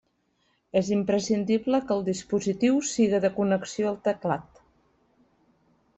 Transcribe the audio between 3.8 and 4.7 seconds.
al teclat.